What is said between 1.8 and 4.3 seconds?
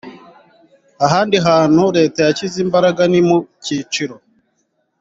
leta yashyize imbaraga ni mu kiciro